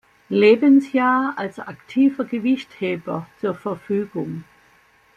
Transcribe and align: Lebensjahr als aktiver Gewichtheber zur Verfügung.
Lebensjahr 0.31 1.37
als 1.37 1.59
aktiver 1.59 2.25
Gewichtheber 2.25 3.27
zur 3.39 3.53
Verfügung. 3.53 4.45